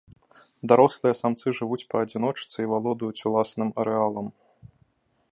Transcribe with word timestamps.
Дарослыя 0.71 1.13
самцы 1.21 1.47
жывуць 1.59 1.85
па 1.91 1.97
адзіночцы 2.05 2.57
і 2.65 2.69
валодаюць 2.71 3.25
уласным 3.33 3.69
арэалам. 3.83 4.27